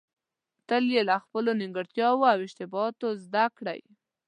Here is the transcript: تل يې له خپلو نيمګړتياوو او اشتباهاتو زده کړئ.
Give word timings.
تل 0.67 0.83
يې 0.95 1.01
له 1.09 1.15
خپلو 1.23 1.51
نيمګړتياوو 1.59 2.29
او 2.31 2.39
اشتباهاتو 2.47 3.07
زده 3.23 3.43
کړئ. 3.57 3.81